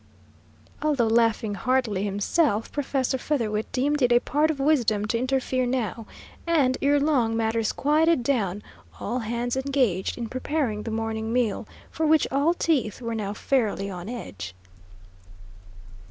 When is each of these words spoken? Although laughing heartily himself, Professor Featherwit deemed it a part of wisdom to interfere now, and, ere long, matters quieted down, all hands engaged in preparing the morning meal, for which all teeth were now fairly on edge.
Although 0.81 1.05
laughing 1.09 1.53
heartily 1.53 2.03
himself, 2.05 2.71
Professor 2.71 3.19
Featherwit 3.19 3.71
deemed 3.71 4.01
it 4.01 4.11
a 4.11 4.19
part 4.19 4.49
of 4.49 4.59
wisdom 4.59 5.05
to 5.05 5.17
interfere 5.19 5.67
now, 5.67 6.07
and, 6.47 6.75
ere 6.81 6.99
long, 6.99 7.37
matters 7.37 7.71
quieted 7.71 8.23
down, 8.23 8.63
all 8.99 9.19
hands 9.19 9.55
engaged 9.55 10.17
in 10.17 10.27
preparing 10.27 10.81
the 10.81 10.89
morning 10.89 11.31
meal, 11.31 11.67
for 11.91 12.07
which 12.07 12.25
all 12.31 12.55
teeth 12.55 12.99
were 12.99 13.13
now 13.13 13.33
fairly 13.33 13.91
on 13.91 14.09
edge. 14.09 14.55